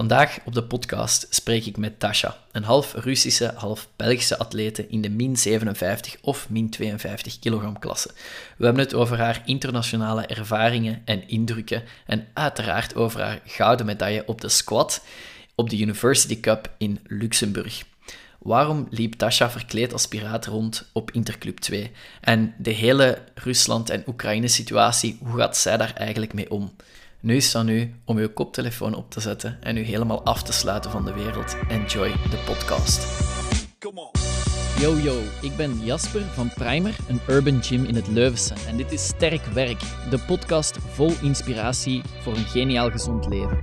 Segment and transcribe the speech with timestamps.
[0.00, 5.00] Vandaag op de podcast spreek ik met Tasha, een half Russische, half Belgische atlete in
[5.00, 8.10] de min 57 of min 52 kilogram klasse.
[8.56, 14.26] We hebben het over haar internationale ervaringen en indrukken en uiteraard over haar gouden medaille
[14.26, 15.04] op de squat
[15.54, 17.84] op de University Cup in Luxemburg.
[18.38, 21.90] Waarom liep Tasha verkleed als piraat rond op Interclub 2?
[22.20, 26.72] En de hele Rusland- en Oekraïne-situatie, hoe gaat zij daar eigenlijk mee om?
[27.22, 30.42] Nu is het aan u om uw koptelefoon op te zetten en u helemaal af
[30.42, 31.56] te sluiten van de wereld.
[31.68, 33.28] Enjoy de podcast.
[34.78, 38.54] Yo yo, ik ben Jasper van Primer, een urban gym in het Leuvense.
[38.68, 43.58] En dit is Sterk Werk, de podcast vol inspiratie voor een geniaal gezond leven.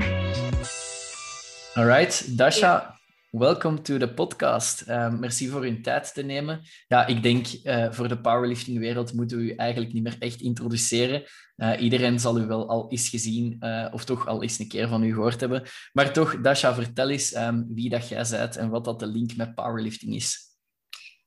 [1.73, 2.96] Alright, Dasha,
[3.31, 4.88] welcome to the podcast.
[4.88, 6.62] Uh, merci voor uw tijd te nemen.
[6.88, 11.23] Ja, ik denk uh, voor de powerlifting-wereld moeten we u eigenlijk niet meer echt introduceren.
[11.55, 15.03] Uh, iedereen zal u wel al eens gezien of toch al eens een keer van
[15.03, 15.63] u gehoord hebben.
[15.94, 19.36] Maar toch, Dasha, vertel eens um, wie dat jij bent en wat dat de link
[19.36, 20.45] met powerlifting is.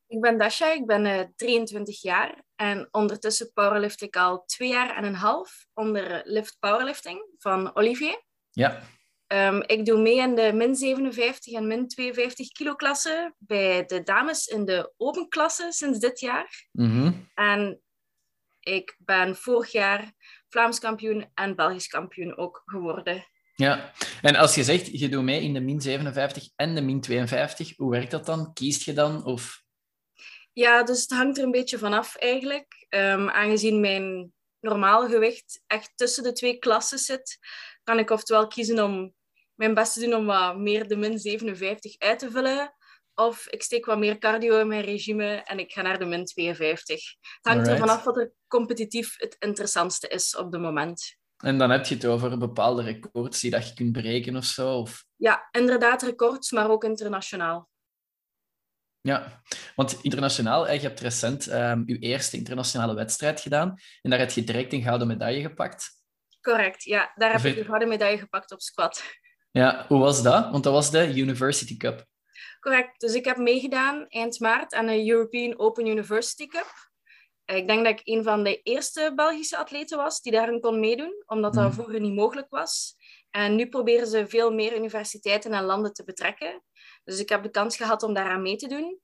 [0.06, 5.04] Ik ben Dasha, ik ben 23 jaar en ondertussen powerlift ik al twee jaar en
[5.04, 8.22] een half onder Lift Powerlifting van Olivier.
[8.50, 8.82] Ja.
[9.32, 14.02] Um, ik doe mee in de min 57 en min 52 kilo klasse bij de
[14.02, 16.68] dames in de open klasse sinds dit jaar.
[16.72, 17.30] Mm -hmm.
[17.34, 17.80] En
[18.60, 20.12] ik ben vorig jaar
[20.48, 23.26] Vlaams kampioen en Belgisch kampioen ook geworden.
[23.54, 23.92] Ja,
[24.22, 27.76] en als je zegt je doet mee in de min 57 en de min 52,
[27.76, 28.52] hoe werkt dat dan?
[28.52, 29.24] Kiest je dan?
[29.24, 29.62] Of...
[30.52, 32.86] Ja, dus het hangt er een beetje vanaf eigenlijk.
[32.88, 37.38] Um, aangezien mijn normaal gewicht echt tussen de twee klassen zit,
[37.82, 39.14] kan ik oftewel kiezen om
[39.60, 42.74] mijn best te doen om wat meer de min 57 uit te vullen.
[43.14, 46.24] Of ik steek wat meer cardio in mijn regime en ik ga naar de min
[46.24, 47.14] 52.
[47.20, 51.16] Het hangt er vanaf wat er competitief het interessantste is op het moment.
[51.36, 54.78] En dan heb je het over bepaalde records die dat je kunt breken of zo?
[54.78, 55.04] Of...
[55.16, 57.68] Ja, inderdaad records, maar ook internationaal.
[59.00, 59.42] Ja,
[59.74, 64.44] want internationaal, je hebt recent um, je eerste internationale wedstrijd gedaan en daar heb je
[64.44, 65.98] direct een gouden medaille gepakt.
[66.40, 67.12] Correct, ja.
[67.14, 69.02] Daar heb ik een gouden medaille gepakt op squat.
[69.50, 70.50] Ja, hoe was dat?
[70.50, 72.06] Want dat was de University Cup.
[72.60, 73.00] Correct.
[73.00, 76.88] Dus ik heb meegedaan eind maart aan de European Open University Cup.
[77.44, 81.22] Ik denk dat ik een van de eerste Belgische atleten was die daarin kon meedoen,
[81.26, 81.72] omdat dat mm.
[81.72, 82.94] vroeger niet mogelijk was.
[83.30, 86.62] En nu proberen ze veel meer universiteiten en landen te betrekken.
[87.04, 89.00] Dus ik heb de kans gehad om daaraan mee te doen.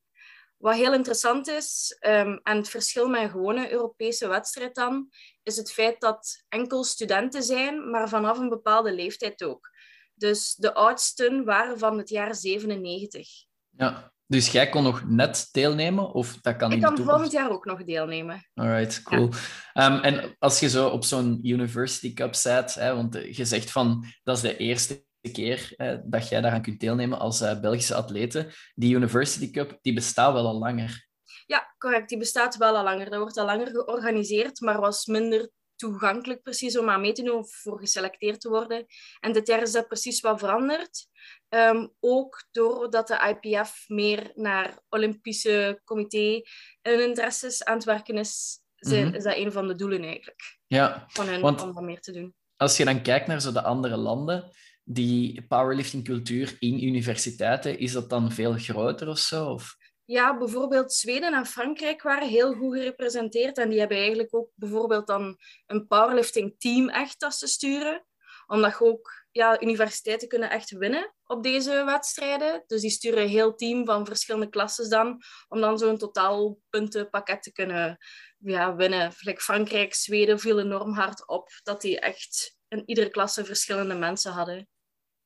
[0.56, 5.08] Wat heel interessant is, um, en het verschil met een gewone Europese wedstrijd dan,
[5.42, 9.70] is het feit dat enkel studenten zijn, maar vanaf een bepaalde leeftijd ook.
[10.16, 13.28] Dus de oudsten waren van het jaar 97.
[13.70, 16.12] Ja, dus jij kon nog net deelnemen?
[16.12, 18.48] Of dat kan ik kan volgend jaar ook nog deelnemen.
[18.54, 19.30] Alright, cool.
[19.72, 19.92] Ja.
[19.92, 24.04] Um, en als je zo op zo'n University Cup zit, hè, want je zegt van
[24.22, 28.52] dat is de eerste keer hè, dat jij daaraan kunt deelnemen als uh, Belgische atlete.
[28.74, 31.06] Die University Cup die bestaat wel al langer.
[31.46, 32.08] Ja, correct.
[32.08, 33.10] Die bestaat wel al langer.
[33.10, 37.36] Dat wordt al langer georganiseerd, maar was minder toegankelijk precies om aan mee te doen
[37.36, 38.86] of voor geselecteerd te worden.
[39.20, 41.06] En dit jaar is dat precies wat veranderd.
[41.48, 46.42] Um, ook doordat de IPF meer naar Olympische comité
[46.82, 50.58] en interesses aan het werken is, zijn, mm is dat een van de doelen eigenlijk.
[50.66, 52.34] Ja, van hen want om wat meer te doen.
[52.56, 54.50] Als je dan kijkt naar zo de andere landen,
[54.84, 59.46] die powerlifting cultuur in universiteiten, is dat dan veel groter of zo?
[59.46, 59.76] Of?
[60.06, 63.58] Ja, bijvoorbeeld Zweden en Frankrijk waren heel goed gerepresenteerd.
[63.58, 68.06] En die hebben eigenlijk ook bijvoorbeeld dan een powerlifting team echt als ze sturen.
[68.46, 72.62] Omdat ook, ja, universiteiten kunnen echt winnen op deze wedstrijden.
[72.66, 77.42] Dus die sturen een heel team van verschillende klassen dan, om dan zo'n totaal puntenpakket
[77.42, 77.98] te kunnen
[78.38, 79.12] ja, winnen.
[79.18, 84.32] Like Frankrijk, Zweden viel enorm hard op dat die echt in iedere klasse verschillende mensen
[84.32, 84.68] hadden.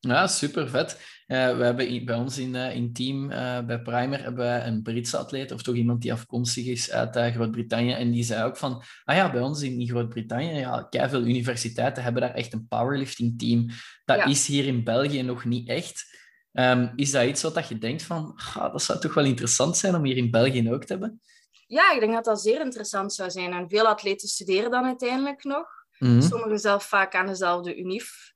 [0.00, 0.92] Ja, super vet.
[1.26, 5.16] Uh, we hebben bij ons in, uh, in team uh, bij Primer hebben een Britse
[5.16, 7.92] atleet, of toch iemand die afkomstig is uit Groot-Brittannië.
[7.92, 10.58] En die zei ook van, ah ja, bij ons in Groot-Brittannië,
[10.90, 13.66] ja, veel universiteiten hebben daar echt een powerlifting team.
[14.04, 14.24] Dat ja.
[14.24, 16.18] is hier in België nog niet echt.
[16.52, 19.76] Um, is dat iets wat dat je denkt van, ah, dat zou toch wel interessant
[19.76, 21.20] zijn om hier in België ook te hebben?
[21.66, 23.52] Ja, ik denk dat dat zeer interessant zou zijn.
[23.52, 25.66] En veel atleten studeren dan uiteindelijk nog.
[25.98, 26.20] Mm -hmm.
[26.20, 28.32] Sommigen zelf vaak aan dezelfde UNIF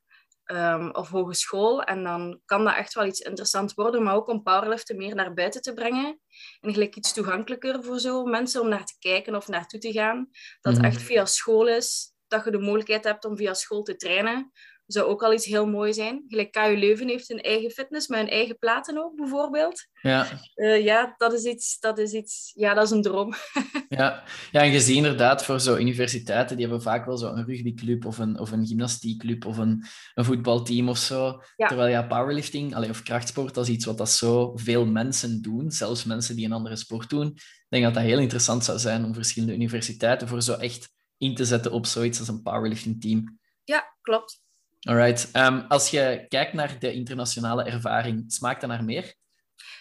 [0.46, 1.82] um, of hogeschool.
[1.82, 5.34] En dan kan dat echt wel iets interessants worden, maar ook om powerliften meer naar
[5.34, 6.20] buiten te brengen.
[6.60, 10.30] En gelijk iets toegankelijker voor zo mensen om naar te kijken of naartoe te gaan.
[10.60, 13.96] Dat het echt via school is, dat je de mogelijkheid hebt om via school te
[13.96, 14.52] trainen.
[14.86, 16.24] Zou ook al iets heel mooi zijn.
[16.28, 19.86] Gelijk KU Leuven heeft een eigen fitness met een eigen platen ook, bijvoorbeeld.
[20.00, 23.34] Ja, Eh, ja, dat is iets, dat is iets, ja, dat is een droom.
[23.88, 24.24] ja.
[24.52, 28.04] ja, en je ziet inderdaad voor zo universiteiten, die hebben vaak wel zo een rugbyclub
[28.04, 29.84] of een, of een gymnastiekclub of een,
[30.14, 31.42] een voetbalteam of zo.
[31.56, 31.66] Ja.
[31.66, 35.70] Terwijl ja, powerlifting allee, of krachtsport, dat is iets wat dat zo veel mensen doen,
[35.70, 37.26] zelfs mensen die een andere sport doen.
[37.26, 41.34] Ik denk dat dat heel interessant zou zijn om verschillende universiteiten voor zo echt in
[41.34, 43.38] te zetten op zoiets als een powerlifting team.
[43.64, 44.42] Ja, klopt.
[44.84, 45.30] Alright.
[45.32, 49.14] Ehm, als je kijkt naar de internationale ervaring, smaakt dat naar meer?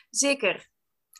[0.09, 0.67] Zeker.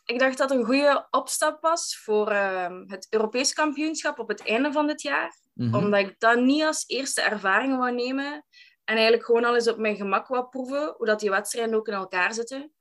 [0.04, 4.46] Ik dacht dat het een goede opstap was voor ehm, het Europees kampioenschap op het
[4.46, 5.36] einde van dit jaar.
[5.52, 5.74] Mhm.
[5.74, 8.44] Omdat ik dat niet als eerste ervaring wou nemen.
[8.84, 11.88] En eigenlijk gewoon al eens op mijn gemak wou proeven hoe dat die wedstrijden ook
[11.88, 12.72] in elkaar zitten.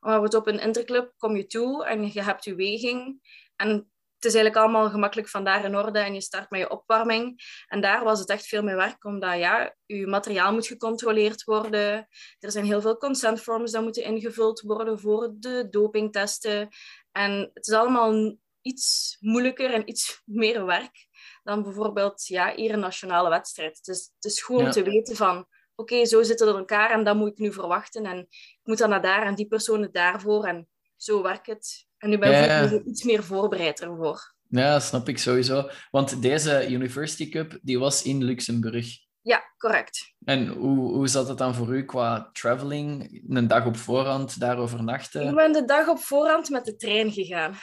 [0.00, 3.20] Want op een interclub kom je toe en je hebt je weging.
[3.56, 3.91] En
[4.22, 7.40] het is eigenlijk allemaal gemakkelijk vandaar in orde en je start met je opwarming.
[7.68, 12.08] En daar was het echt veel meer werk, omdat ja, je materiaal moet gecontroleerd worden.
[12.38, 16.68] Er zijn heel veel consentforms die moeten ingevuld worden voor de dopingtesten.
[17.12, 21.06] En het is allemaal iets moeilijker en iets meer werk
[21.42, 23.76] dan bijvoorbeeld ja, hier een nationale wedstrijd.
[23.76, 24.70] Het is, het is gewoon Ja.
[24.70, 28.04] te weten van, oké, zo zitten het in elkaar en dat moet ik nu verwachten.
[28.04, 30.44] En ik moet dan naar daar en die persoon het daarvoor.
[30.44, 31.90] En zo werkt het.
[32.02, 32.62] En nu ben Ja, ja.
[32.62, 34.34] er iets meer voorbereid ervoor.
[34.48, 35.68] Ja, snap ik sowieso.
[35.90, 38.86] Want deze University Cup, die was in Luxemburg.
[39.20, 40.14] Ja, correct.
[40.24, 43.20] En hoe, hoe zat het dan voor u qua traveling?
[43.28, 45.28] Een dag op voorhand daar overnachten?
[45.28, 47.54] Ik ben de dag op voorhand met de trein gegaan.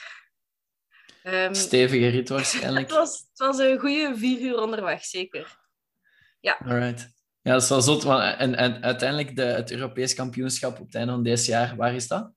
[1.23, 2.87] Ehm, Stevige rit waarschijnlijk.
[2.87, 5.57] het, was, het was een goede vier uur onderweg, zeker.
[6.41, 7.13] Alright.
[7.41, 8.05] Ja, dat is wel zot.
[8.05, 12.07] En, en uiteindelijk de, het Europees kampioenschap op het einde van dit jaar, waar is
[12.07, 12.31] dat?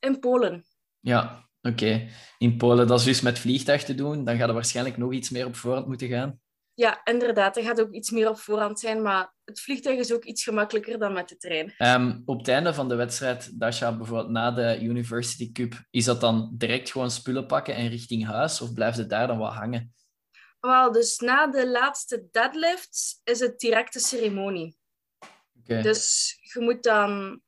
[0.00, 0.64] In Polen.
[1.00, 2.08] Ja, oké.
[2.38, 4.24] In Polen, dat is dus met vliegtuig te doen.
[4.24, 6.40] Dan gaat er waarschijnlijk nog iets meer op voorhand moeten gaan.
[6.74, 7.56] Ja, inderdaad.
[7.56, 10.98] Er gaat ook iets meer op voorhand zijn, maar het vliegtuig is ook iets gemakkelijker
[10.98, 11.74] dan met de trein.
[11.78, 16.20] Ehm, op het einde van de wedstrijd, Dasha, bijvoorbeeld na de University Cup, is dat
[16.20, 18.60] dan direct gewoon spullen pakken en richting huis?
[18.60, 19.94] Of blijft het daar dan wat hangen?
[20.60, 24.76] Wel, dus na de laatste deadlifts is het directe ceremonie.
[25.52, 27.40] Dus je moet dan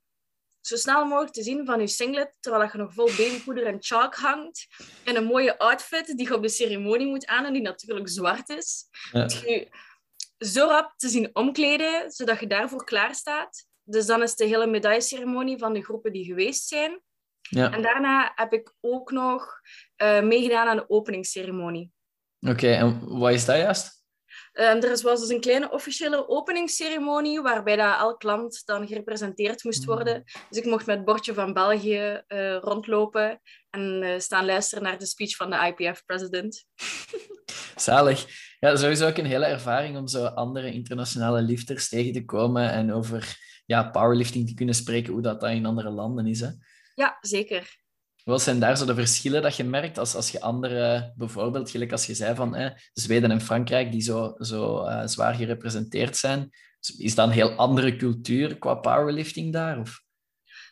[0.61, 4.15] zo snel mogelijk te zien van je singlet, terwijl je nog vol beenpoeder en chalk
[4.15, 4.67] hangt,
[5.05, 8.49] en een mooie outfit die je op de ceremonie moet aan en die natuurlijk zwart
[8.49, 8.85] is.
[9.13, 9.27] Ja.
[9.27, 9.69] Je
[10.39, 13.67] zo rap te zien omkleden, zodat je daarvoor klaar staat.
[13.83, 17.01] Dus dan is de hele medailleceremonie van de groepen die geweest zijn.
[17.41, 17.73] Ja.
[17.73, 19.61] En daarna heb ik ook nog
[19.97, 21.93] eh, meegedaan aan de openingsceremonie.
[22.41, 24.00] Oké, en wat is dat juist?
[24.53, 29.85] Ehm, er was dus een kleine officiële openingsceremonie waarbij dat elk land dan gerepresenteerd moest
[29.85, 30.23] worden.
[30.49, 34.99] Dus ik mocht met het bordje van België eh, rondlopen en eh, staan luisteren naar
[34.99, 36.65] de speech van de IPF-president.
[37.77, 38.27] Zalig.
[38.61, 42.93] Ja, sowieso ook een hele ervaring om zo andere internationale lifters tegen te komen en
[42.93, 43.37] over
[43.67, 46.41] ja, powerlifting te kunnen spreken, hoe dat, dat in andere landen is.
[46.41, 46.49] Hè.
[46.95, 47.79] Ja, zeker.
[48.31, 51.93] Wat zijn daar zo de verschillen dat je merkt als, als je andere, bijvoorbeeld, gelijk
[51.93, 56.51] als je zei van Zweden en Frankrijk, die zo, zo eh, zwaar gerepresenteerd zijn,
[56.99, 59.79] is dat een heel andere cultuur qua powerlifting daar?
[59.79, 60.03] Of?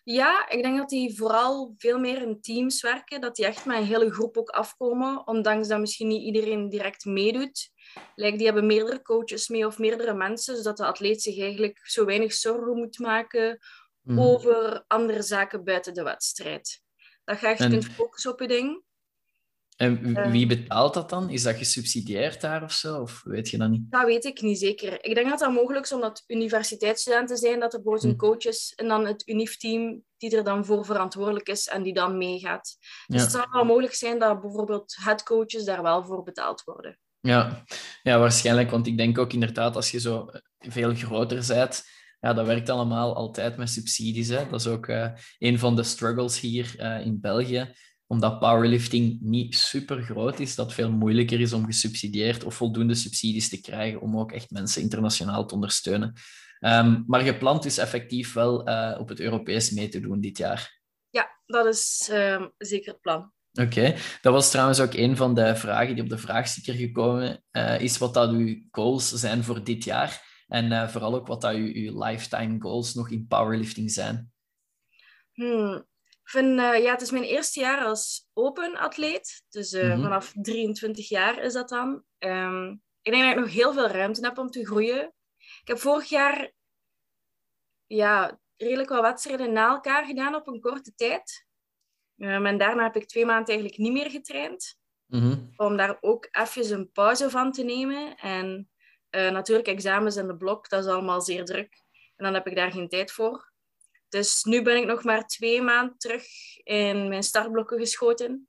[0.04, 3.76] Ja, ik denk dat die vooral veel meer in teams werken, dat die echt met
[3.76, 7.70] een hele groep ook afkomen, ondanks dat misschien niet iedereen direct meedoet.
[8.14, 12.04] Like, die hebben meerdere coaches mee of meerdere mensen, zodat de atleet zich eigenlijk zo
[12.04, 13.58] weinig zorgen moet maken
[14.08, 14.20] Mhm.
[14.20, 16.82] over andere zaken buiten de wedstrijd.
[17.28, 18.82] Dat je echt En- kunt focussen op je ding.
[19.76, 20.30] En w- Eh.
[20.30, 21.30] wie betaalt dat dan?
[21.30, 23.00] Is dat gesubsidieerd daar of zo?
[23.00, 23.82] Of weet je dat niet?
[23.90, 25.04] Dat weet ik niet zeker.
[25.04, 28.32] Ik denk dat dat mogelijk is omdat universiteitsstudenten zijn, dat er bijvoorbeeld een Hm.
[28.32, 32.18] coach is en dan het UNIF-team die er dan voor verantwoordelijk is en die dan
[32.18, 32.76] meegaat.
[33.06, 36.98] Dus het zou wel mogelijk zijn dat bijvoorbeeld headcoaches daar wel voor betaald worden.
[37.20, 37.64] Ja.
[38.02, 38.70] ja, waarschijnlijk.
[38.70, 40.26] Want ik denk ook inderdaad, als je zo
[40.58, 41.84] veel groter bent,
[42.20, 44.28] ja, dat werkt allemaal altijd met subsidies.
[44.28, 44.48] Hè.
[44.48, 47.72] Dat is ook eh, een van de struggles hier eh, in België.
[48.06, 53.48] Omdat powerlifting niet super groot is, dat veel moeilijker is om gesubsidieerd of voldoende subsidies
[53.48, 56.12] te krijgen om ook echt mensen internationaal te ondersteunen.
[56.58, 60.80] Ehm, maar gepland is effectief wel eh, op het Europees mee te doen dit jaar.
[61.10, 63.32] Ja, dat is ehm, zeker het plan.
[63.52, 67.42] Oké, dat was trouwens ook een van de vragen die op de vraagsticker gekomen
[67.78, 70.27] is, wat dat uw goals zijn voor dit jaar.
[70.48, 74.32] En eh, vooral ook wat dat uw, uw lifetime goals nog in powerlifting zijn.
[75.32, 75.86] Hmm.
[76.22, 79.42] Vind, eh, ja, het is mijn eerste jaar als open atleet.
[79.48, 80.02] Dus eh, Mhm.
[80.02, 82.04] vanaf 23 jaar is dat dan.
[82.18, 82.70] Ehm,
[83.02, 85.14] ik denk dat ik nog heel veel ruimte heb om te groeien.
[85.38, 86.52] Ik heb vorig jaar
[87.86, 91.46] ja, redelijk wat wedstrijden na elkaar gedaan op een korte tijd.
[92.16, 94.78] Ehm, en daarna heb ik twee maanden eigenlijk niet meer getraind.
[95.06, 95.38] Mhm.
[95.56, 98.16] Om daar ook even een pauze van te nemen.
[98.16, 98.70] En
[99.10, 101.82] Uh, natuurlijk, examens en de blok, dat is allemaal zeer druk.
[102.16, 103.52] En dan heb ik daar geen tijd voor.
[104.08, 106.24] Dus nu ben ik nog maar twee maanden terug
[106.62, 108.48] in mijn startblokken geschoten.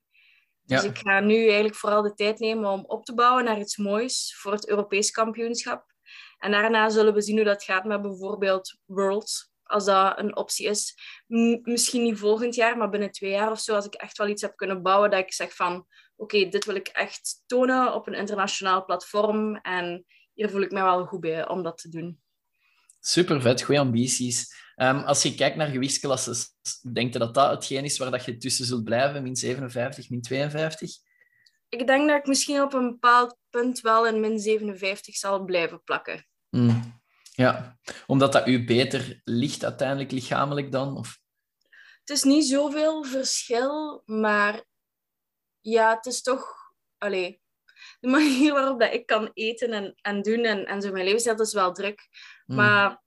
[0.61, 3.77] Dus ik ga nu eigenlijk vooral de tijd nemen om op te bouwen naar iets
[3.77, 5.85] moois voor het Europees kampioenschap.
[6.37, 10.67] En daarna zullen we zien hoe dat gaat met bijvoorbeeld Worlds, als dat een optie
[10.67, 10.95] is.
[11.61, 14.41] misschien niet volgend jaar, maar binnen twee jaar of zo, als ik echt wel iets
[14.41, 18.13] heb kunnen bouwen dat ik zeg van oké, dit wil ik echt tonen op een
[18.13, 20.05] internationaal platform en
[20.39, 22.21] hier voel ik me wel goed bij om dat te doen.
[22.99, 24.55] Super vet, goede ambities.
[24.75, 26.35] Ehm, als je kijkt naar gewichtsklassen,
[26.93, 30.21] denk je dat dat hetgeen is waar dat je tussen zult blijven, min 57, min
[30.21, 30.91] 52?
[31.69, 35.83] Ik denk dat ik misschien op een bepaald punt wel in min 57 zal blijven
[35.83, 36.27] plakken.
[36.49, 37.01] Mm.
[37.35, 37.77] Ja,
[38.07, 40.97] omdat dat u beter ligt uiteindelijk lichamelijk dan?
[40.97, 41.19] Of?
[41.99, 44.63] Het is niet zoveel verschil, maar
[45.59, 46.57] ja, het is toch...
[46.97, 47.41] Allee,
[47.99, 51.41] de manier waarop dat ik kan eten en, en doen en, en zo mijn levensstijl
[51.41, 52.07] is wel druk.
[52.45, 52.55] Mm.
[52.55, 53.01] Maar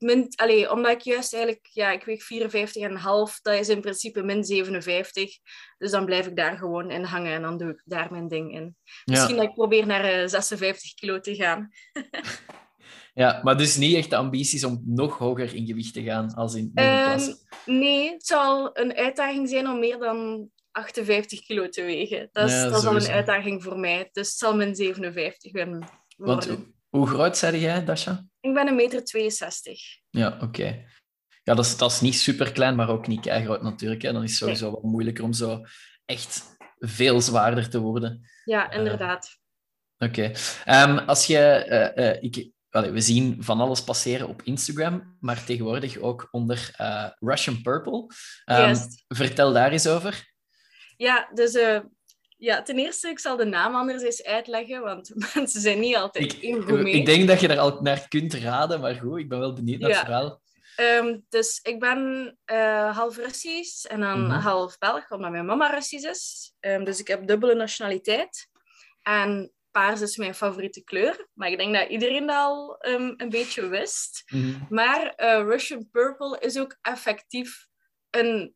[0.00, 4.44] min, allee, omdat ik juist eigenlijk, ja, ik weeg 54,5, dat is in principe min
[4.44, 5.30] 57.
[5.78, 8.54] Dus dan blijf ik daar gewoon in hangen en dan doe ik daar mijn ding
[8.54, 8.76] in.
[9.04, 11.68] Misschien dat ik probeer naar 56 eh, kilo te gaan.
[13.14, 16.54] ja, maar dus niet echt de ambities om nog hoger in gewicht te gaan als
[16.54, 16.82] in de
[17.18, 22.28] um, Nee, het zal een uitdaging zijn om meer dan 58 kilo te wegen.
[22.32, 24.08] Dat is, dat is al een uitdaging voor mij.
[24.12, 25.88] Dus het zal min 57 worden.
[26.16, 26.48] Want,
[26.88, 28.26] hoe groot zei jij, Dasha?
[28.40, 29.80] Ik ben een meter 62.
[30.10, 30.84] Ja, oké.
[31.42, 34.02] Ja, dat is, dat is niet super klein, maar ook niet groot natuurlijk.
[34.02, 34.12] Hè.
[34.12, 35.64] Dan is het sowieso wat moeilijker om zo
[36.04, 38.30] echt veel zwaarder te worden.
[38.44, 39.38] Ja, inderdaad.
[39.98, 40.32] oké.
[40.64, 41.92] Ehm, als je...
[41.96, 47.62] Uh, ik, we zien van alles passeren op Instagram, maar tegenwoordig ook onder uh, Russian
[47.62, 48.06] Purple.
[48.44, 48.76] Um,
[49.08, 50.29] vertel daar eens over.
[51.00, 51.58] Ja, dus
[52.36, 56.32] ja, ten eerste, ik zal de naam anders eens uitleggen, want mensen zijn niet altijd
[56.32, 56.94] ik, even goed mee.
[56.94, 59.80] Ik denk dat je er al naar kunt raden, maar goed, ik ben wel benieuwd
[59.80, 60.40] naar het verhaal.
[60.80, 61.98] Um, dus ik ben
[62.52, 64.40] uh, half Russisch en dan mhm.
[64.40, 66.52] half Belg, omdat mijn mama Russisch is.
[66.60, 68.48] Um, dus ik heb dubbele nationaliteit.
[69.02, 71.28] En paars is mijn favoriete kleur.
[71.32, 74.22] Maar ik denk dat iedereen dat al um, een beetje wist.
[74.26, 74.58] Mhm.
[74.68, 77.66] Maar uh, Russian Purple is ook effectief
[78.10, 78.54] een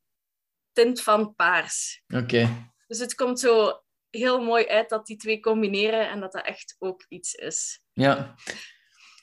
[0.75, 2.03] tint van paars.
[2.15, 2.71] Oké.
[2.87, 6.77] Dus het komt zo heel mooi uit dat die twee combineren en dat dat echt
[6.79, 7.81] ook iets is.
[7.93, 8.35] Ja.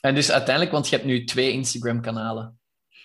[0.02, 2.60] En dus uiteindelijk, want je hebt nu twee Instagram-kanalen.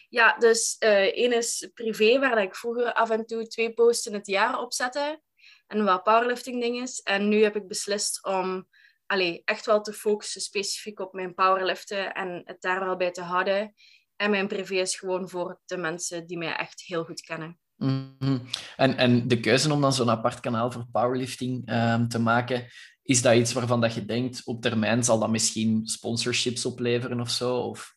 [0.08, 4.14] Ja, dus uh, één is privé, waar ik vroeger af en toe twee posts in
[4.14, 5.20] het jaar op zette.
[5.66, 6.88] En wat powerlifting dingen.
[7.02, 8.68] En nu heb ik beslist om
[9.06, 13.22] allee, echt wel te focussen specifiek op mijn powerliften en het daar wel bij te
[13.22, 13.74] houden.
[14.16, 17.60] En mijn privé is gewoon voor de mensen die mij echt heel goed kennen.
[17.76, 18.38] Mhm.
[18.76, 22.66] en, en de keuze om dan zo'n apart kanaal voor powerlifting um, te maken,
[23.02, 27.30] is dat iets waarvan dat je denkt, op termijn zal dat misschien sponsorships opleveren of
[27.30, 27.56] zo?
[27.56, 27.94] Of...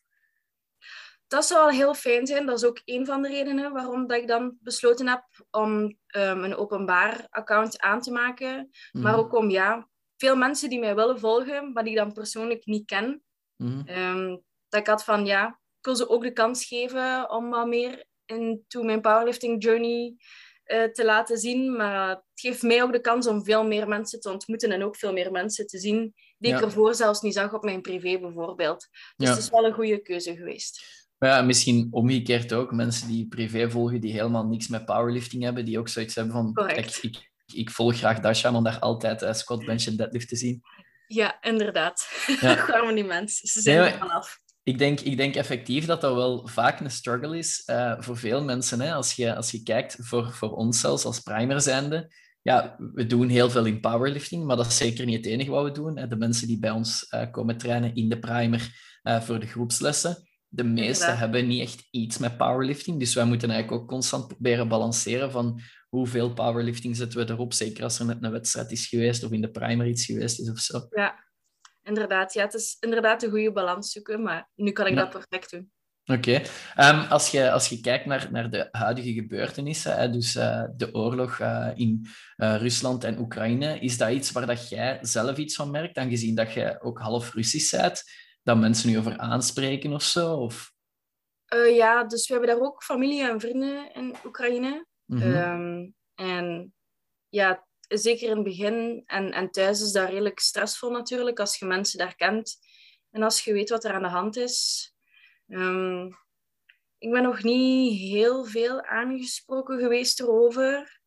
[1.26, 2.46] Dat zou wel heel fijn zijn.
[2.46, 5.68] Dat is ook een van de redenen waarom dat ik dan besloten heb om
[6.16, 8.70] um, een openbaar account aan te maken.
[8.92, 9.20] Maar mhm.
[9.20, 12.86] ook om ja, veel mensen die mij willen volgen, maar die ik dan persoonlijk niet
[12.86, 13.22] ken.
[13.56, 15.46] Mm dat ik had van ja,
[15.78, 20.14] ik wil ze ook de kans geven om wat meer into mijn powerlifting journey
[20.66, 21.76] uh, te laten zien.
[21.76, 24.96] Maar het geeft mij ook de kans om veel meer mensen te ontmoeten en ook
[24.96, 28.88] veel meer mensen te zien die ik ervoor zelfs niet zag op mijn privé bijvoorbeeld.
[29.16, 30.98] Dus het is wel een goede keuze geweest.
[31.18, 32.72] Ja, misschien omgekeerd ook.
[32.72, 36.52] Mensen die privé volgen, die helemaal niks met powerlifting hebben, die ook zoiets hebben van...
[36.52, 40.36] Kijk, ik, ik volg graag Dasha om daar altijd uh, squat, bench en deadlift te
[40.36, 40.62] zien.
[41.06, 42.24] Ja, inderdaad.
[42.40, 42.54] Ja.
[42.66, 43.48] Gewoon die mensen.
[43.48, 47.38] Ze zijn er vanaf ik denk, ik denk effectief dat dat wel vaak een struggle
[47.38, 48.80] is uh, voor veel mensen.
[48.80, 48.92] Hè?
[48.92, 53.28] Als, je, als je kijkt, voor, voor ons zelfs als primer zijnde, ja, we doen
[53.28, 55.98] heel veel in powerlifting, maar dat is zeker niet het enige wat we doen.
[55.98, 56.06] Hè?
[56.06, 60.28] De mensen die bij ons uh, komen trainen in de primer uh, voor de groepslessen,
[60.52, 62.98] de meeste hebben niet echt iets met powerlifting.
[62.98, 67.84] Dus wij moeten eigenlijk ook constant proberen balanceren van hoeveel powerlifting zetten we erop, zeker
[67.84, 70.58] als er net een wedstrijd is geweest of in de primer iets geweest is of
[70.58, 70.86] zo.
[70.90, 71.29] Ja,
[71.90, 75.50] inderdaad, ja, het is inderdaad een goede balans zoeken, maar nu kan ik dat perfect
[75.50, 75.70] doen.
[76.04, 76.42] Oké.
[76.76, 80.94] Ehm, als, je, als je kijkt naar, naar de huidige gebeurtenissen, hè, dus uh, de
[80.94, 82.06] oorlog uh, in
[82.36, 86.34] uh, Rusland en Oekraïne, is dat iets waar dat jij zelf iets van merkt, aangezien
[86.34, 88.02] dat je ook half Russisch bent,
[88.42, 90.36] dat mensen nu over aanspreken of zo?
[90.36, 90.72] Of?
[91.74, 94.86] ja, dus we hebben daar ook familie en vrienden in Oekraïne.
[95.06, 95.94] Mm -hmm.
[96.14, 96.74] en
[97.28, 97.66] ja,
[97.98, 101.98] zeker in het begin en, en thuis is dat redelijk stressvol natuurlijk, als je mensen
[101.98, 102.58] daar kent
[103.10, 104.92] en als je weet wat er aan de hand is.
[105.46, 106.18] Um,
[106.98, 111.00] ik ben nog niet heel veel aangesproken geweest erover.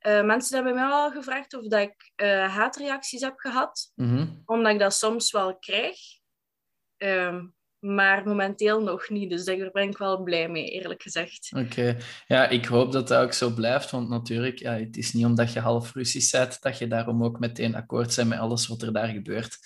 [0.00, 4.42] Uh, mensen hebben mij wel gevraagd of dat ik uh, haatreacties heb gehad, mm -hmm.
[4.44, 5.98] omdat ik dat soms wel krijg.
[6.96, 7.46] Ehm,
[7.84, 9.30] maar momenteel nog niet.
[9.30, 11.52] Dus daar ben ik wel blij mee, eerlijk gezegd.
[11.56, 11.96] Oké.
[12.26, 13.90] Ja, ik hoop dat dat ook zo blijft.
[13.90, 17.38] Want natuurlijk, ja, het is niet omdat je half Russisch bent, dat je daarom ook
[17.38, 19.58] meteen akkoord bent met alles wat er daar gebeurt.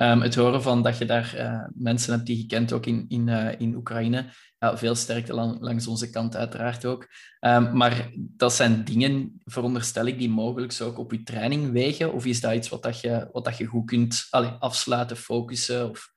[0.00, 3.04] Um, het horen van dat je daar uh, mensen hebt die je kent, ook in,
[3.08, 4.24] in, uh, in Oekraïne.
[4.58, 7.08] Ja, veel sterkte lang, langs onze kant uiteraard ook.
[7.40, 12.12] Um, maar dat zijn dingen, veronderstel ik, die mogelijk ook op je training wegen?
[12.12, 14.26] Of is dat iets wat, dat je, wat dat je goed kunt
[14.58, 15.90] afsluiten, focussen?
[15.90, 16.12] Of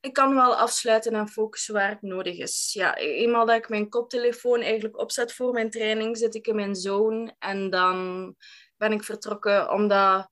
[0.00, 2.70] ik kan wel afsluiten en focussen waar het nodig is.
[2.72, 6.74] Ja, eenmaal dat ik mijn koptelefoon eigenlijk opzet voor mijn training, zit ik in mijn
[6.74, 8.34] zone en dan
[8.76, 9.72] ben ik vertrokken.
[9.72, 10.30] Omdat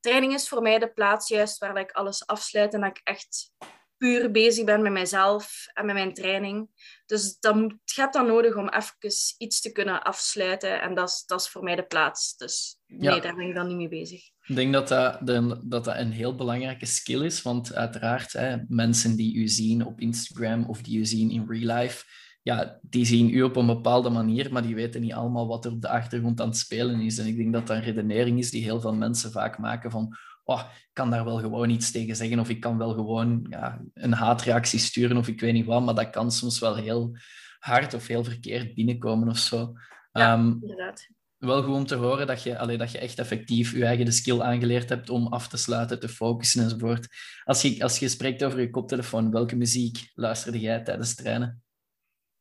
[0.00, 3.52] training is voor mij de plaats juist waar ik alles afsluit en dat ik echt
[3.96, 6.70] puur bezig ben met mijzelf en met mijn training.
[7.06, 10.80] Dus het gaat dan nodig om even iets te kunnen afsluiten.
[10.80, 12.36] En dat is, dat is voor mij de plaats.
[12.36, 14.30] Dus nee, daar ben ik dan niet mee bezig.
[14.48, 17.42] Ik denk dat dat, de, dat dat een heel belangrijke skill is.
[17.42, 21.80] Want uiteraard, hè, mensen die u zien op Instagram of die u zien in real
[21.80, 22.04] life,
[22.42, 25.72] ja, die zien u op een bepaalde manier, maar die weten niet allemaal wat er
[25.72, 27.18] op de achtergrond aan het spelen is.
[27.18, 30.16] En ik denk dat dat een redenering is die heel veel mensen vaak maken van
[30.44, 33.80] oh, ik kan daar wel gewoon iets tegen zeggen of ik kan wel gewoon ja,
[33.94, 37.16] een haatreactie sturen of ik weet niet wat, maar dat kan soms wel heel
[37.58, 39.72] hard of heel verkeerd binnenkomen of zo.
[40.12, 41.08] Ja, um, inderdaad.
[41.38, 44.40] Wel om te horen dat je, allee, dat je echt effectief je eigen de skill
[44.40, 47.06] aangeleerd hebt om af te sluiten, te focussen enzovoort.
[47.44, 51.62] Als je, als je spreekt over je koptelefoon, welke muziek luisterde jij tijdens trainen?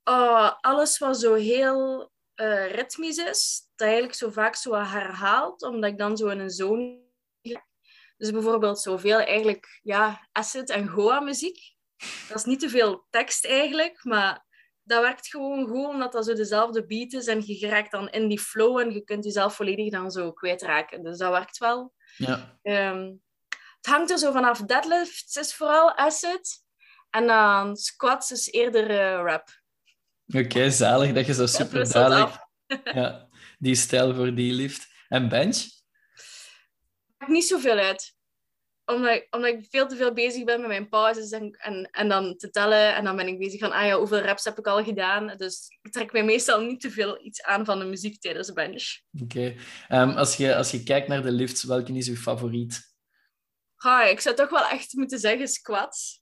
[0.03, 5.91] Oh, alles wat zo heel uh, ritmisch is, dat eigenlijk zo vaak zo herhaalt, omdat
[5.91, 7.05] ik dan zo in een zone
[8.17, 11.75] dus bijvoorbeeld zoveel eigenlijk ja, acid en goa muziek.
[12.27, 14.45] Dat is niet te veel tekst eigenlijk, maar
[14.87, 18.27] dat werkt gewoon goed omdat dat zo dezelfde beat is en je geraakt dan in
[18.27, 21.03] die flow en je kunt jezelf volledig dan zo kwijtraken.
[21.03, 21.93] Dus dat werkt wel.
[22.17, 22.59] Ja.
[22.63, 23.21] Um,
[23.77, 24.59] het hangt er zo vanaf.
[24.59, 26.63] Deadlifts is vooral acid
[27.09, 29.49] en dan squats is eerder uh, rap.
[30.27, 32.45] Oké, zalig dat je zo super duidelijk...
[32.83, 33.27] Ja,
[33.59, 34.87] die stijl voor die lift.
[35.07, 35.65] En bench?
[37.17, 38.16] maakt niet zoveel uit.
[38.95, 42.07] Omdat ik, omdat ik veel te veel bezig ben met mijn pauzes en, en, en
[42.07, 42.95] dan te tellen.
[42.95, 45.33] En dan ben ik bezig van, ah ja, hoeveel reps heb ik al gedaan?
[45.37, 48.53] Dus ik trek mij meestal niet te veel iets aan van de muziek tijdens de
[48.53, 48.99] bench.
[49.21, 49.55] Oké.
[49.87, 52.95] Ehm, als, je, als je kijkt naar de lifts, welke is uw favoriet?
[53.75, 56.21] Ah, ik zou toch wel echt moeten zeggen squats.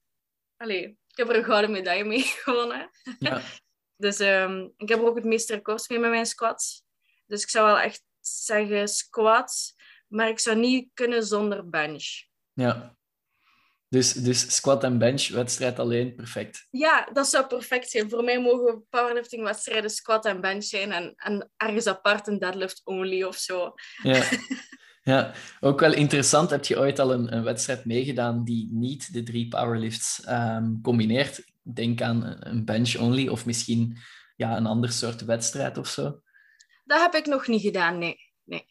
[0.58, 2.90] Allee, ik heb er een gouden medaille mee gewonnen.
[3.20, 3.42] Ja.
[4.06, 6.84] dus um, ik heb er ook het meeste records mee met mijn squats.
[7.26, 9.76] Dus ik zou wel echt zeggen squats.
[10.08, 12.34] Maar ik zou niet kunnen zonder bench.
[12.56, 12.96] Ja.
[13.90, 16.68] Dus, dus squat en bench, wedstrijd alleen, perfect.
[16.72, 18.10] Ja, dat zou perfect zijn.
[18.10, 23.24] Voor mij mogen powerlifting-wedstrijden squat en bench zijn en, en ergens apart een deadlift only
[23.24, 23.74] of zo.
[24.04, 24.24] Ja.
[25.14, 26.50] ja, ook wel interessant.
[26.50, 31.44] Heb je ooit al een, een wedstrijd meegedaan die niet de drie powerlifts um, combineert?
[31.62, 33.98] Denk aan een bench only of misschien
[34.36, 36.22] ja, een ander soort wedstrijd of zo.
[36.84, 38.18] Dat heb ik nog niet gedaan, nee.
[38.44, 38.66] nee.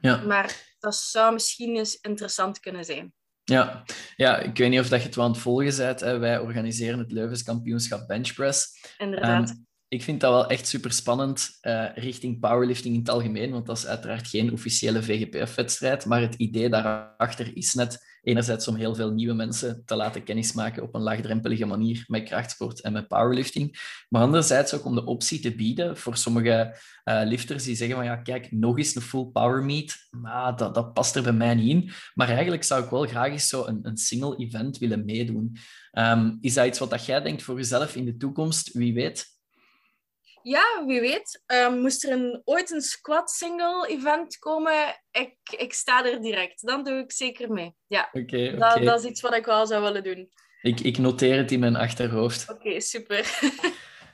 [0.00, 0.16] Ja.
[0.16, 3.14] Maar dat zou misschien eens interessant kunnen zijn.
[3.52, 3.84] Ja.
[4.16, 6.00] ja, ik weet niet of dat je het wel aan het volgen bent.
[6.00, 6.18] Hè.
[6.18, 8.68] Wij organiseren het Leuven's kampioenschap benchpress.
[8.98, 9.50] Inderdaad.
[9.50, 13.66] Um, ik vind dat wel echt super spannend uh, richting powerlifting in het algemeen, want
[13.66, 18.94] dat is uiteraard geen officiële VGPF-wedstrijd, maar het idee daarachter is net enerzijds om heel
[18.94, 23.78] veel nieuwe mensen te laten kennismaken op een laagdrempelige manier met krachtsport en met powerlifting,
[24.08, 28.04] maar anderzijds ook om de optie te bieden voor sommige uh, lifters die zeggen van
[28.04, 31.54] ja, kijk, nog eens een full power meet, maar dat, dat past er bij mij
[31.54, 35.04] niet in, maar eigenlijk zou ik wel graag eens zo een, een single event willen
[35.04, 35.56] meedoen.
[35.92, 38.72] Um, is dat iets wat dat jij denkt voor jezelf in de toekomst?
[38.72, 39.31] Wie weet?
[40.42, 41.42] Ja, wie weet.
[41.46, 46.66] Um, moest er een, ooit een squat single event komen, ik, ik sta er direct.
[46.66, 47.74] Dan doe ik zeker mee.
[47.86, 50.28] Ja, okay, dat, dat, is iets wat ik wel zou willen doen.
[50.62, 52.50] Ik, ik noteer het in mijn achterhoofd.
[52.50, 53.38] Oké, super.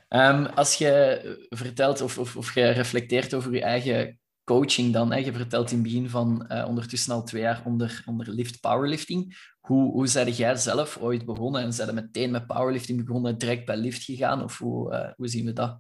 [0.09, 5.19] um, als je vertelt of, of, of je reflecteert over je eigen coaching dan, hè,
[5.19, 9.37] je vertelt in het begin van uh, ondertussen al twee jaar onder, onder lift powerlifting.
[9.61, 14.03] Hoe, hoe jij zelf ooit begonnen en zijn meteen met powerlifting begonnen, direct bij lift
[14.03, 14.43] gegaan?
[14.43, 15.77] Of hoe, uh, hoe zien we dat?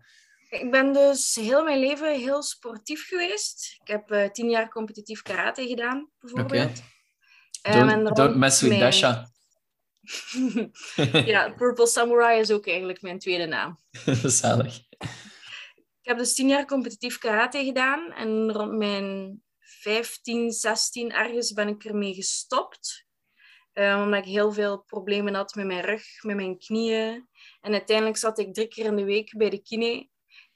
[0.48, 3.76] Ik ben dus heel mijn leven heel sportief geweest.
[3.80, 6.82] Ik heb uh, tien jaar competitief karate gedaan, bijvoorbeeld.
[7.62, 7.80] Okay.
[7.80, 9.30] Um, don't, don't mess with Dasha.
[11.32, 13.78] ja, Purple Samurai is ook eigenlijk mijn tweede naam.
[14.40, 14.82] Zalig.
[16.00, 18.12] Ik heb dus tien jaar competitief karate gedaan.
[18.12, 23.06] En rond mijn 15, 16 ergens ben ik ermee gestopt.
[23.72, 27.28] Um, omdat ik heel veel problemen had met mijn rug, met mijn knieën.
[27.60, 30.08] En uiteindelijk zat ik drie keer in de week bij de kine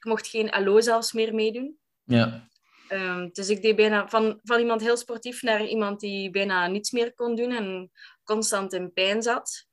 [0.02, 1.78] ik mocht geen allo zelfs meer meedoen.
[2.04, 2.48] Ja.
[2.88, 6.90] Um, dus ik deed bijna van, van iemand heel sportief naar iemand die bijna niets
[6.90, 7.90] meer kon doen en
[8.24, 9.66] constant in pijn zat.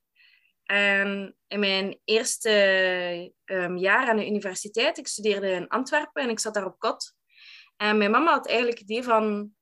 [0.64, 6.38] En in mijn eerste um, jaar aan de universiteit, ik studeerde in Antwerpen en ik
[6.38, 7.14] zat daar op kot.
[7.76, 9.54] En mijn mama had eigenlijk het idee van,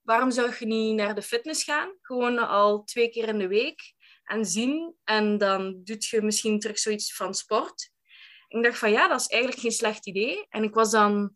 [0.00, 1.98] waarom zou je niet naar de fitness gaan?
[2.00, 4.94] Gewoon al twee keer in de week en zien.
[5.04, 7.92] En dan doet je misschien terug zoiets van sport.
[8.58, 10.46] Ik dacht van, ja, dat is eigenlijk geen slecht idee.
[10.48, 11.34] En ik was dan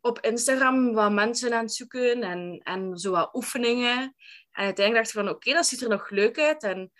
[0.00, 3.98] op Instagram wat mensen aan het zoeken en, en zo wat oefeningen.
[4.50, 6.62] En uiteindelijk dacht ik van, oké, dat ziet er nog leuk uit.
[6.62, 6.92] En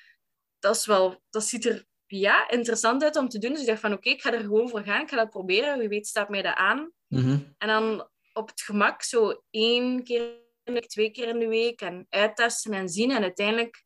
[0.58, 3.50] dat, is wel, dat ziet er ja, interessant uit om te doen.
[3.50, 5.02] Dus ik dacht van, oké, ik ga er gewoon voor gaan.
[5.02, 5.78] Ik ga dat proberen.
[5.78, 6.92] Wie weet staat mij dat aan.
[7.08, 7.38] Mhm.
[7.58, 11.48] En dan op het gemak zo één keer in de week, twee keer in de
[11.48, 13.10] week en uittesten en zien.
[13.10, 13.84] En uiteindelijk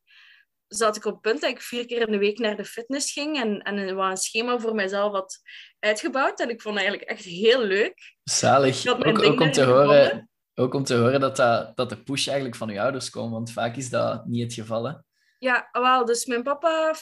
[0.71, 3.13] zat ik op het punt dat ik vier keer in de week naar de fitness
[3.13, 5.41] ging en, en wat een schema voor mezelf had
[5.79, 6.41] uitgebouwd.
[6.41, 8.17] En ik vond het eigenlijk echt heel leuk.
[8.25, 8.87] Zalig.
[8.87, 12.57] Ook, ook, om te horen, ook om te horen dat, dat, dat de push eigenlijk
[12.57, 14.85] van je ouders komt, want vaak is dat niet het geval.
[14.85, 14.93] Hè?
[15.39, 16.95] Ja, wel, dus mijn papa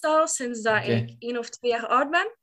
[0.00, 2.36] al sinds dat ik één of twee jaar oud ben.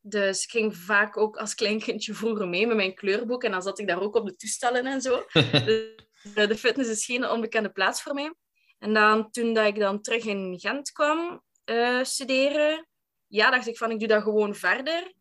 [0.00, 3.78] Dus ik ging vaak ook als kleinkindje vroeger mee met mijn kleurboek en dan zat
[3.78, 5.24] ik daar ook op de toestellen en zo.
[5.32, 8.34] dus de fitness is geen onbekende plaats voor mij.
[8.78, 12.88] En dan, toen dat ik dan terug in Gent kwam uh, studeren,
[13.26, 15.12] ja, dacht ik van, ik doe dat gewoon verder.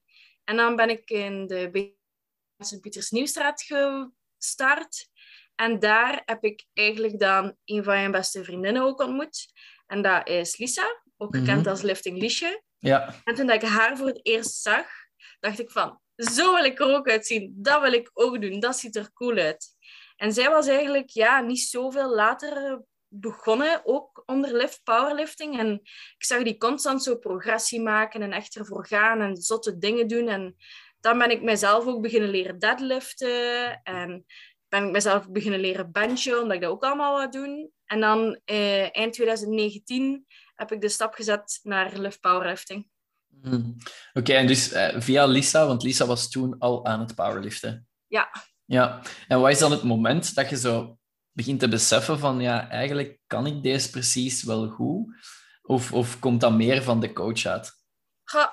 [0.44, 1.94] En dan ben ik in de
[2.58, 3.66] Sint-Pieters Nieuwstraat
[4.38, 5.08] gestart.
[5.56, 9.46] En daar heb ik eigenlijk dan een van mijn beste vriendinnen ook ontmoet.
[9.88, 11.70] En dat is Lisa, ook gekend mhm.
[11.70, 12.64] als Lifting Liesje.
[12.80, 13.16] Ja.
[13.24, 14.88] En toen dat ik haar voor het eerst zag,
[15.40, 17.54] dacht ik van, zo wil ik er ook uitzien.
[17.58, 18.60] Dat wil ik ook doen.
[18.60, 19.68] Dat ziet er cool uit.
[20.16, 22.84] En zij was eigenlijk ja, niet zoveel later
[23.20, 25.60] begonnen, ook onder lift, powerlifting.
[25.60, 25.74] En
[26.18, 30.28] ik zag die constant zo progressie maken en echt ervoor gaan en zotte dingen doen.
[30.28, 30.56] En
[31.00, 33.82] dan ben ik mezelf ook beginnen leren deadliften.
[33.84, 34.26] En
[34.68, 37.72] ben ik mezelf beginnen leren benchen, omdat ik dat ook allemaal wou doen.
[37.86, 40.26] En dan eh, eind 2019
[40.56, 42.88] heb ik de stap gezet naar lift powerlifting.
[43.42, 43.76] Hmm.
[44.14, 47.88] Oké, en dus eh, via Lisa, want Lisa was toen al aan het powerliften.
[48.08, 48.30] Ja.
[48.66, 50.98] Ja, en wat is dan het moment dat je zo
[51.36, 55.16] begint te beseffen van, ja, eigenlijk kan ik deze precies wel goed?
[55.62, 57.84] Of, of komt dat meer van de coach uit?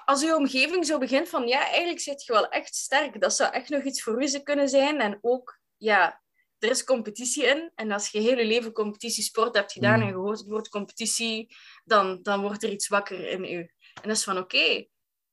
[0.04, 3.20] als je omgeving zo begint van, ja, eigenlijk zit je wel echt sterk.
[3.20, 5.00] Dat zou echt nog iets voor u kunnen zijn.
[5.00, 6.22] En ook, ja,
[6.58, 7.72] er is competitie in.
[7.74, 10.02] En als je heel je leven competitiesport hebt gedaan mm.
[10.02, 13.58] en je hoort het woord competitie, dan, dan wordt er iets wakker in u.
[14.02, 14.64] En dat is van, oké,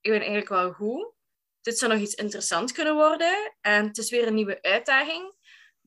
[0.01, 1.13] ik ben eigenlijk wel goed.
[1.61, 3.55] Dit zou nog iets interessants kunnen worden.
[3.61, 5.33] En het is weer een nieuwe uitdaging.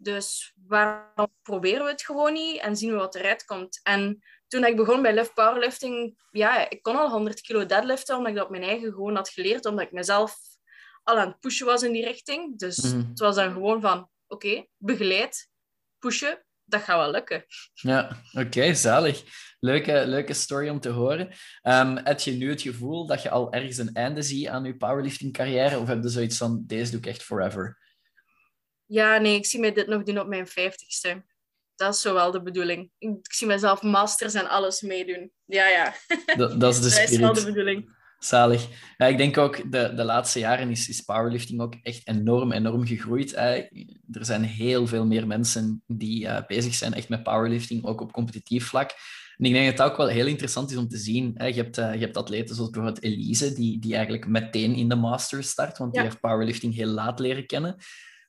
[0.03, 3.81] Dus waarom proberen we het gewoon niet en zien we wat eruit komt?
[3.83, 8.31] En toen ik begon bij lift powerlifting, ja, ik kon al 100 kilo deadliften, omdat
[8.31, 10.37] ik dat op mijn eigen gewoon had geleerd, omdat ik mezelf
[11.03, 12.59] al aan het pushen was in die richting.
[12.59, 13.09] Dus mhm.
[13.09, 15.49] het was dan gewoon van, oké, begeleid,
[15.99, 17.45] pushen, dat gaat wel lukken.
[17.73, 19.23] Ja, oké, zalig.
[19.61, 21.29] Leuke, leuke story om te horen.
[21.63, 24.77] Um, heb je nu het gevoel dat je al ergens een einde ziet aan je
[24.77, 25.79] powerlifting carrière?
[25.79, 27.82] Of heb je zoiets van, deze doe ik echt forever?
[28.93, 31.25] Ja, nee, ik zie mij dit nog doen op mijn vijftigste.
[31.77, 32.91] Dat is zo wel de bedoeling.
[32.99, 35.33] Ik zie mezelf masters en alles meedoen.
[35.45, 35.95] Ja, ja.
[36.37, 37.11] Dat, dat is de spirit.
[37.11, 38.01] Dat is wel de bedoeling.
[38.19, 38.69] Zalig.
[38.97, 42.87] Ja, ik denk ook, de, de laatste jaren is, is powerlifting ook echt enorm, enorm
[42.87, 43.33] gegroeid.
[43.37, 43.69] Er
[44.11, 48.67] zijn heel veel meer mensen die uh, bezig zijn echt met powerlifting, ook op competitief
[48.67, 48.91] vlak.
[49.37, 51.35] En ik denk dat het ook wel heel interessant is om te zien.
[51.37, 54.95] Je hebt, uh, je hebt atleten zoals bijvoorbeeld Elise, die, die eigenlijk meteen in de
[54.95, 57.77] Masters start, want die heeft powerlifting heel laat leren kennen.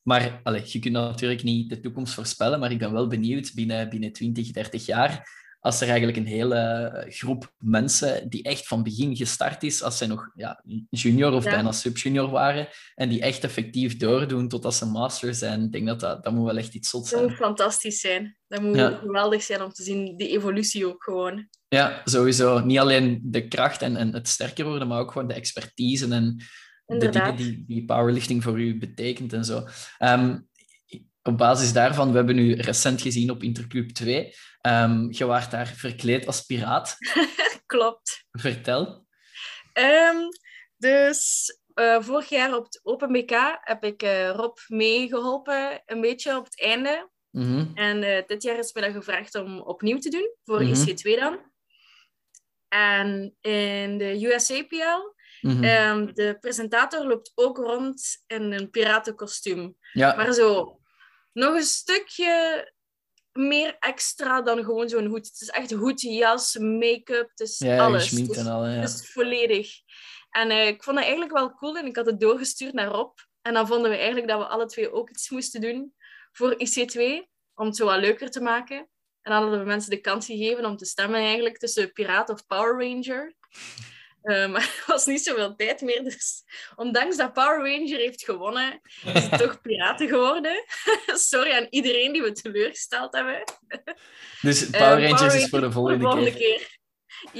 [0.04, 3.90] Maar allez, je kunt natuurlijk niet de toekomst voorspellen, maar ik ben wel benieuwd binnen,
[3.90, 9.16] binnen 20, 30 jaar, als er eigenlijk een hele groep mensen die echt van begin
[9.16, 13.98] gestart is, als zij nog ja, junior of bijna subjunior waren, en die echt effectief
[13.98, 17.08] doordoen totdat ze master zijn, ik denk dat dat, dat moet wel echt iets zot
[17.08, 17.22] zijn.
[17.22, 18.38] Dat moet fantastisch zijn.
[18.48, 21.48] Dat moet geweldig zijn om te zien, die evolutie ook gewoon.
[21.68, 22.60] Ja, sowieso.
[22.60, 26.44] Niet alleen de kracht en, en het sterker worden, maar ook gewoon de expertise en
[26.86, 29.68] de dingen die, die powerlifting voor u betekent en zo.
[29.98, 30.38] Ehm,
[31.24, 34.26] op basis daarvan, we hebben u recent gezien op Interclub 2.
[34.26, 36.98] Um, ehm, je waart daar verkleed als piraat.
[37.66, 38.26] Klopt.
[38.32, 39.06] Vertel.
[39.74, 40.18] Ehm,
[40.78, 46.38] dus uh, vorig jaar op het Open BK heb ik uh, Rob meegeholpen, een beetje
[46.38, 47.10] op het einde.
[47.30, 47.66] Mhm.
[47.74, 50.88] En uh, dit jaar is me dan gevraagd om opnieuw te doen, voor mm -hmm.
[50.88, 51.52] IC2 dan.
[52.68, 55.13] En in de USAPL
[55.44, 59.76] Mm ehm, de presentator loopt ook rond in een piratenkostuum.
[59.92, 60.16] Ja.
[60.16, 60.80] Maar zo
[61.34, 62.72] nog een stukje
[63.32, 65.28] meer extra dan gewoon zo'n hoed.
[65.28, 68.10] Het is echt hoed, jas, make-up, het is ja, alles.
[68.10, 68.72] Het is, en al, ja.
[68.72, 69.72] het is volledig.
[70.30, 73.18] En uh, ik vond het eigenlijk wel cool en ik had het doorgestuurd naar Rob.
[73.42, 75.94] En dan vonden we eigenlijk dat we alle twee ook iets moesten doen
[76.32, 77.02] voor IC2,
[77.54, 78.78] om het zo wat leuker te maken.
[79.22, 82.46] En dan hadden we mensen de kans gegeven om te stemmen eigenlijk tussen Piraat of
[82.46, 83.34] Power Ranger.
[84.24, 86.04] Uh, maar er was niet zoveel tijd meer.
[86.04, 86.44] Dus
[86.76, 88.82] ondanks dat Power Ranger heeft gewonnen,
[89.14, 90.64] is het toch Piraten geworden.
[91.30, 93.44] Sorry aan iedereen die we teleurgesteld hebben.
[94.42, 96.58] Dus Power Rangers uh, Power is voor de volgende, voor de volgende keer.
[96.58, 96.80] keer.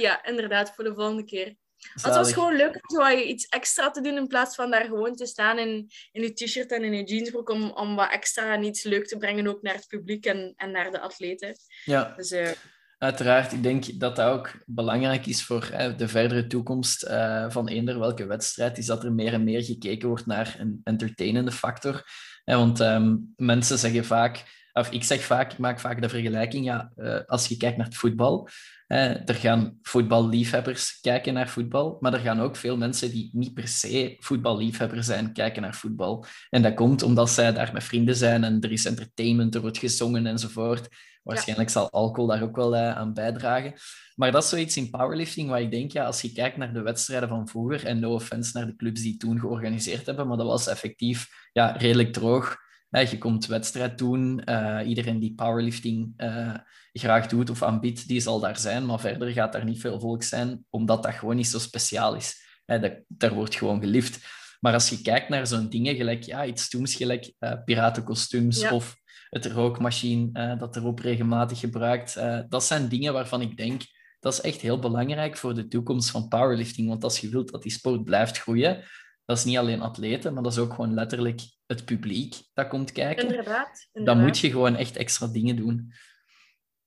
[0.02, 1.56] Ja, inderdaad, voor de volgende keer.
[1.92, 5.14] Het was gewoon leuk om zo iets extra te doen in plaats van daar gewoon
[5.14, 8.62] te staan in, in je t-shirt en in je jeansbroek om, om wat extra en
[8.62, 11.56] iets leuk te brengen ook naar het publiek en, en naar de atleten.
[11.84, 12.14] Ja.
[12.16, 12.50] Dus, uh,
[12.98, 17.68] Uiteraard, ik denk dat dat ook belangrijk is voor hè, de verdere toekomst uh, van
[17.68, 22.04] eender welke wedstrijd, is dat er meer en meer gekeken wordt naar een entertainende factor.
[22.44, 26.92] Want um, mensen zeggen vaak, of ik zeg vaak, ik maak vaak de vergelijking, ja,
[26.96, 28.48] uh, als je kijkt naar het voetbal,
[28.86, 33.68] er gaan voetballiefhebbers kijken naar voetbal, maar er gaan ook veel mensen die niet per
[33.68, 36.26] se voetballiefhebber zijn kijken naar voetbal.
[36.50, 39.78] En dat komt omdat zij daar met vrienden zijn en er is entertainment, er wordt
[39.78, 40.88] gezongen enzovoort.
[41.24, 43.74] Waarschijnlijk zal alcohol daar ook wel uh, aan bijdragen.
[44.14, 46.82] Maar dat is zoiets in powerlifting waar ik denk, ja, als je kijkt naar de
[46.82, 50.46] wedstrijden van vroeger, en no offense naar de clubs die toen georganiseerd hebben, maar dat
[50.46, 52.56] was effectief ja, redelijk droog.
[52.88, 56.54] je komt wedstrijd doen, uh, iedereen die powerlifting uh,
[56.92, 60.22] graag doet of aanbiedt, die zal daar zijn, maar verder gaat daar niet veel volk
[60.22, 62.42] zijn, omdat dat gewoon niet zo speciaal is.
[62.66, 64.26] dat, daar wordt gewoon gelift.
[64.64, 67.32] Maar als je kijkt naar zo'n dingen, gelijk ja, iets stoems, gelijk
[67.64, 68.96] piratenkostuums of
[69.28, 72.16] het rookmachine uh, dat er ook regelmatig gebruikt.
[72.16, 73.82] Uh, dat zijn dingen waarvan ik denk,
[74.20, 76.88] dat is echt heel belangrijk voor de toekomst van powerlifting.
[76.88, 78.84] Want als je wilt dat die sport blijft groeien,
[79.24, 82.92] dat is niet alleen atleten, maar dat is ook gewoon letterlijk het publiek dat komt
[82.92, 83.28] kijken.
[83.28, 83.88] Inderdaad.
[83.92, 84.16] inderdaad.
[84.16, 85.92] Dan moet je gewoon echt extra dingen doen.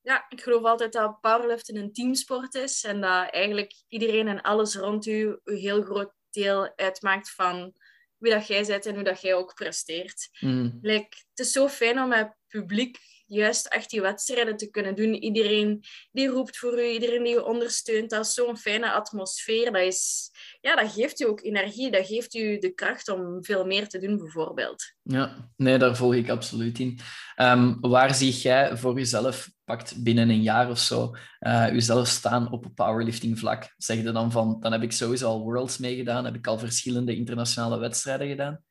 [0.02, 4.76] Ja, ik geloof altijd dat powerlifting een teamsport is en dat eigenlijk iedereen en alles
[4.76, 7.74] rond u een heel groot deel uitmaakt van
[8.18, 10.30] wie dat jij bent en hoe dat jij ook presteert.
[10.40, 10.80] Mm.
[10.82, 15.14] Like, het is zo fijn om met publiek juist echt die wedstrijden te kunnen doen.
[15.14, 18.10] Iedereen die roept voor u, iedereen die je ondersteunt.
[18.10, 19.72] Dat is zo'n fijne atmosfeer.
[19.72, 21.92] Dat, is, ja, dat geeft u ook energie.
[21.92, 24.84] Dat geeft u de kracht om veel meer te doen, bijvoorbeeld.
[25.02, 27.00] Ja, nee, daar volg ik absoluut in.
[27.36, 32.52] Um, waar zie jij voor jezelf, pakt binnen een jaar of zo, uh, jezelf staan
[32.52, 33.74] op powerlifting vlak?
[33.78, 37.16] Zeg je dan van, dan heb ik sowieso al Worlds meegedaan, heb ik al verschillende
[37.16, 38.64] internationale wedstrijden gedaan?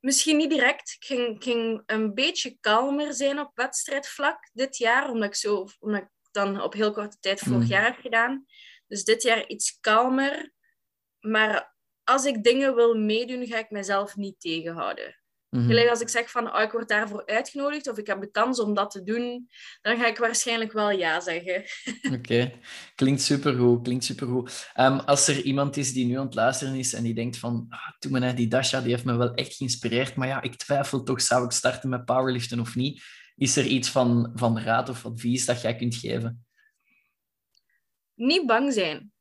[0.00, 0.96] Misschien niet direct.
[0.98, 6.00] Ik ging, ging een beetje kalmer zijn op wedstrijdvlak dit jaar, omdat ik, zo, omdat
[6.00, 7.68] ik dan op heel korte tijd vorig mm.
[7.68, 8.46] jaar heb gedaan.
[8.86, 10.52] Dus dit jaar iets kalmer.
[11.20, 15.20] Maar als ik dingen wil meedoen, ga ik mezelf niet tegenhouden.
[15.56, 18.30] Mm Gelijk als ik zeg van oh, ik word daarvoor uitgenodigd of ik heb de
[18.30, 19.48] kans om dat te doen,
[19.82, 21.64] dan ga ik waarschijnlijk wel ja zeggen.
[22.16, 22.52] Oké,
[22.94, 23.82] klinkt supergoed.
[23.82, 24.70] Klinkt supergoed.
[24.76, 27.66] Um, als er iemand is die nu aan het luisteren is en die denkt van
[27.68, 31.02] ah, toen me die Dasha die heeft me wel echt geïnspireerd, maar ja, ik twijfel
[31.02, 33.02] toch, zou ik starten met powerliften of niet?
[33.36, 36.46] Is er iets van, van raad of advies dat jij kunt geven?
[38.14, 39.12] Niet bang zijn.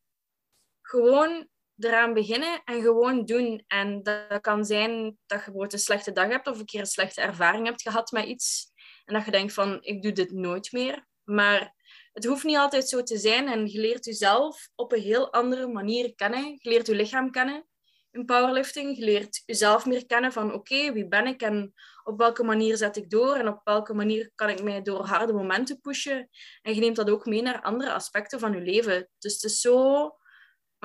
[0.82, 3.64] Gewoon eraan beginnen en gewoon doen.
[3.68, 6.86] En dat kan zijn dat je bijvoorbeeld een slechte dag hebt of een keer een
[6.86, 8.74] slechte ervaring hebt gehad met iets.
[9.06, 11.08] En dat je denkt van, ik doe dit nooit meer.
[11.24, 11.74] Maar
[12.14, 13.48] het hoeft niet altijd zo te zijn.
[13.48, 16.44] En je leert jezelf op een heel andere manier kennen.
[16.44, 17.68] Je leert je lichaam kennen
[18.12, 18.98] in powerlifting.
[18.98, 22.98] Je leert jezelf meer kennen van, oké, wie ben ik en op welke manier zet
[22.98, 26.30] ik door en op welke manier kan ik mij door harde momenten pushen.
[26.62, 29.10] En je neemt dat ook mee naar andere aspecten van je leven.
[29.20, 30.12] Dus het is zo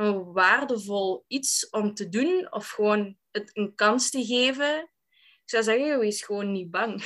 [0.00, 4.78] een waardevol iets om te doen of gewoon het een kans te geven.
[5.44, 7.02] Ik zou zeggen, wees gewoon niet bang.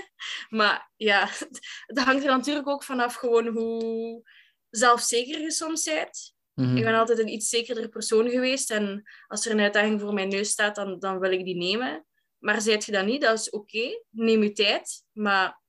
[0.58, 1.28] maar ja,
[1.86, 4.22] het hangt er natuurlijk ook vanaf gewoon hoe
[4.70, 6.36] zelfzeker je soms bent.
[6.54, 6.76] Mhm.
[6.76, 10.28] Ik ben altijd een iets zekerder persoon geweest en als er een uitdaging voor mijn
[10.28, 12.06] neus staat, dan, dan wil ik die nemen.
[12.38, 14.02] Maar zijt je dat niet, dat is oké.
[14.10, 15.60] Neem je tijd, maar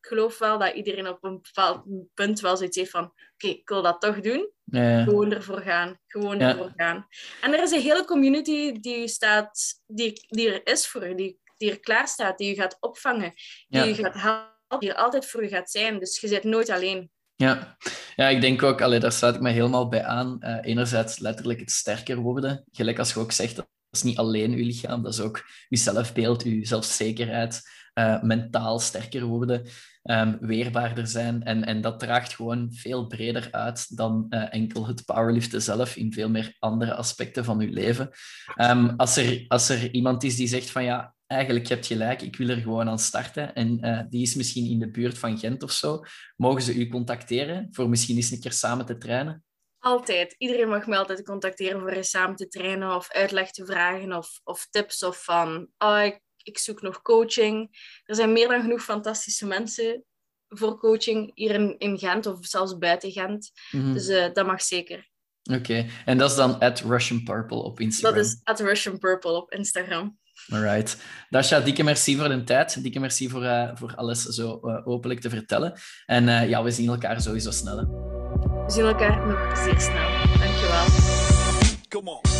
[0.00, 1.82] geloof wel dat iedereen op een bepaald
[2.14, 4.50] punt wel zoiets heeft van oké, ik wil dat toch doen.
[4.64, 5.02] Ja.
[5.02, 5.98] Gewoon ervoor gaan.
[6.06, 7.06] Gewoon ervoor gaan.
[7.40, 11.38] En er is een hele community die, staat, die, die er is voor je, die,
[11.56, 13.32] die er klaar staat, die je gaat opvangen,
[13.68, 15.98] die je gaat helpen, die er altijd voor je gaat zijn.
[15.98, 17.10] Dus je zit nooit alleen.
[17.36, 17.76] Ja.
[18.16, 20.38] ja, ik denk ook, allee, daar sluit ik me helemaal bij aan.
[20.40, 22.64] Uh, enerzijds letterlijk het sterker worden.
[22.72, 25.76] Gelijk als je ook zegt, dat is niet alleen je lichaam, dat is ook je
[25.76, 27.60] zelfbeeld, je zelfzekerheid,
[27.94, 29.66] uh, mentaal sterker worden
[30.02, 31.42] um, weerbaarder zijn.
[31.42, 36.12] En, en dat draagt gewoon veel breder uit dan uh, enkel het powerliften zelf in
[36.12, 38.10] veel meer andere aspecten van je leven.
[38.60, 42.22] Um, als, er, als er iemand is die zegt van ja, eigenlijk je hebt gelijk,
[42.22, 45.38] ik wil er gewoon aan starten en uh, die is misschien in de buurt van
[45.38, 46.02] Gent of zo,
[46.36, 49.44] mogen ze u contacteren voor misschien eens een keer samen te trainen?
[49.78, 50.34] Altijd.
[50.38, 54.40] Iedereen mag me altijd contacteren voor eens samen te trainen of uitleg te vragen of,
[54.44, 57.68] of tips of van oh, ik ik zoek nog coaching.
[58.04, 60.04] Er zijn meer dan genoeg fantastische mensen
[60.48, 63.50] voor coaching hier in, in Gent of zelfs buiten Gent.
[63.70, 63.92] Mhm.
[63.92, 65.08] Dus eh, dat mag zeker.
[65.52, 68.14] Oké, en dat is dan at Russian Purple op Instagram.
[68.14, 70.18] Dat is at Russian Purple op Instagram.
[70.48, 70.96] Alright.
[71.30, 72.82] Dasha, dikke merci voor de tijd.
[72.82, 75.72] Dikke merci voor, eh, voor alles zo eh, openlijk te vertellen.
[76.06, 77.76] En eh, ja, we zien elkaar sowieso snel.
[77.78, 77.84] hè.
[78.64, 80.08] We zien elkaar nog zeer snel.
[80.38, 80.84] Dankjewel.
[81.88, 82.39] Come on.